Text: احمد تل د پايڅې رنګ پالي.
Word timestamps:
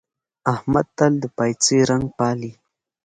احمد 0.53 0.87
تل 0.97 1.13
د 1.21 1.23
پايڅې 1.37 1.77
رنګ 1.89 2.05
پالي. 2.17 2.51